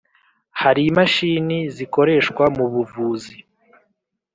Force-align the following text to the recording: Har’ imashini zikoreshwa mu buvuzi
Har’ 0.59 0.75
imashini 0.89 1.57
zikoreshwa 1.75 2.43
mu 2.55 2.65
buvuzi 2.73 3.37